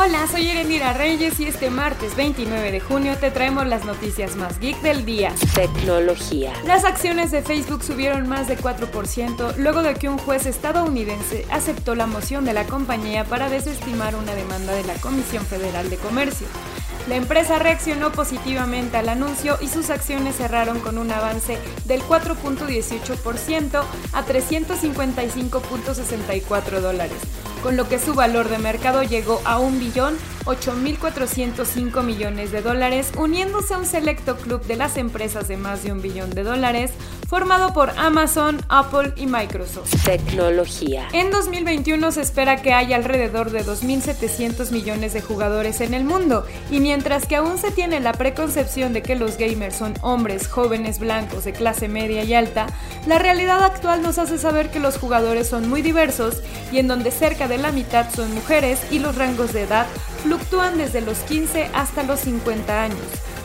[0.00, 4.60] Hola, soy Erendira Reyes y este martes 29 de junio te traemos las noticias más
[4.60, 5.34] geek del día.
[5.56, 6.52] Tecnología.
[6.64, 11.96] Las acciones de Facebook subieron más de 4% luego de que un juez estadounidense aceptó
[11.96, 16.46] la moción de la compañía para desestimar una demanda de la Comisión Federal de Comercio.
[17.08, 23.82] La empresa reaccionó positivamente al anuncio y sus acciones cerraron con un avance del 4.18%
[24.12, 27.18] a 355.64 dólares,
[27.58, 29.58] con lo que su valor de mercado llegó a
[30.48, 35.92] 1.8.405 millones de dólares, uniéndose a un selecto club de las empresas de más de
[35.92, 36.92] un billón de dólares,
[37.28, 39.92] formado por Amazon, Apple y Microsoft.
[40.04, 41.08] Tecnología.
[41.12, 46.46] En 2021 se espera que haya alrededor de 2.700 millones de jugadores en el mundo,
[46.70, 50.98] y mientras que aún se tiene la preconcepción de que los gamers son hombres jóvenes
[50.98, 52.68] blancos de clase media y alta,
[53.06, 57.10] la realidad actual nos hace saber que los jugadores son muy diversos y en donde
[57.10, 59.86] cerca de la mitad son mujeres y los rangos de edad
[60.18, 62.98] fluctúan desde los 15 hasta los 50 años.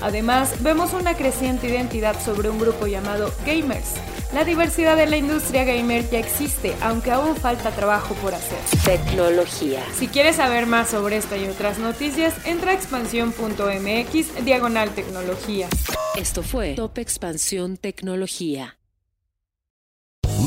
[0.00, 3.94] Además, vemos una creciente identidad sobre un grupo llamado gamers.
[4.32, 8.58] La diversidad de la industria gamer ya existe, aunque aún falta trabajo por hacer.
[8.84, 9.82] Tecnología.
[9.98, 15.68] Si quieres saber más sobre esta y otras noticias, entra a expansión.mx diagonal tecnología.
[16.16, 18.77] Esto fue Top Expansión Tecnología.